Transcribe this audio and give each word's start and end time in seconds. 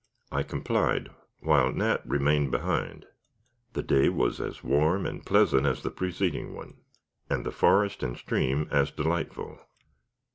I 0.31 0.41
complied, 0.41 1.11
while 1.41 1.71
Nat 1.73 2.01
remained 2.07 2.49
behind. 2.49 3.05
The 3.73 3.83
day 3.83 4.09
was 4.09 4.41
as 4.41 4.63
warm 4.63 5.05
and 5.05 5.23
pleasant 5.23 5.67
as 5.67 5.83
the 5.83 5.91
preceding 5.91 6.55
one, 6.55 6.77
and 7.29 7.45
the 7.45 7.51
forest 7.51 8.01
and 8.01 8.17
stream 8.17 8.67
as 8.71 8.89
delightful. 8.89 9.59